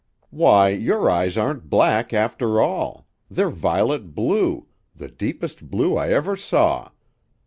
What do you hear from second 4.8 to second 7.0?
the deepest blue I ever saw!"